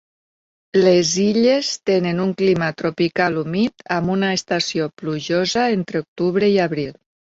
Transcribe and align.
Les 0.83 1.09
illes 1.23 1.67
tenen 1.89 2.23
un 2.23 2.31
clima 2.39 2.69
tropical 2.79 3.37
humit 3.41 3.87
amb 3.99 4.15
una 4.15 4.33
estació 4.39 4.89
plujosa 5.03 5.67
entre 5.79 6.03
octubre 6.07 6.51
i 6.57 6.59
abril. 6.65 6.91